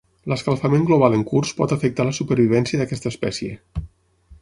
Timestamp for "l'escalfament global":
0.31-1.17